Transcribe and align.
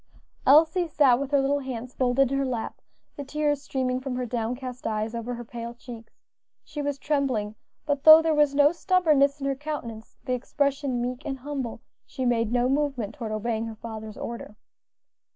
Elsie 0.47 0.87
sat 0.87 1.19
with 1.19 1.29
her 1.29 1.39
little 1.39 1.59
hands 1.59 1.93
folded 1.93 2.31
in 2.31 2.37
her 2.39 2.43
lap, 2.43 2.81
the 3.17 3.23
tears 3.23 3.61
streaming 3.61 3.99
from 4.01 4.15
her 4.15 4.25
downcast 4.25 4.87
eyes 4.87 5.13
over 5.13 5.35
her 5.35 5.45
pale 5.45 5.75
cheeks. 5.75 6.11
She 6.63 6.81
was 6.81 6.97
trembling, 6.97 7.53
but 7.85 8.03
though 8.03 8.19
there 8.19 8.33
was 8.33 8.55
no 8.55 8.71
stubbornness 8.71 9.39
in 9.39 9.45
her 9.45 9.53
countenance, 9.53 10.17
the 10.25 10.33
expression 10.33 11.03
meek 11.03 11.23
and 11.23 11.37
humble, 11.37 11.81
she 12.03 12.25
made 12.25 12.51
no 12.51 12.67
movement 12.67 13.13
toward 13.13 13.31
obeying 13.31 13.67
her 13.67 13.75
father's 13.75 14.17
order. 14.17 14.55